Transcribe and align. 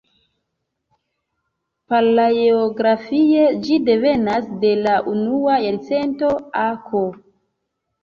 Palaoegrafie 1.93 3.45
ĝi 3.69 3.79
devenas 3.93 4.51
de 4.67 4.75
la 4.83 4.99
unua 5.15 5.63
jarcento 5.69 6.37
a.K. 6.69 7.09